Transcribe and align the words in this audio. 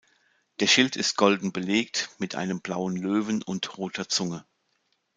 Der 0.59 0.65
Schild 0.65 0.95
ist 0.95 1.15
golden 1.15 1.51
belegt 1.53 2.09
mit 2.17 2.33
einem 2.33 2.59
blauen 2.59 2.95
Löwen 2.97 3.43
und 3.43 3.77
roter 3.77 4.09
Zunge. 4.09 4.43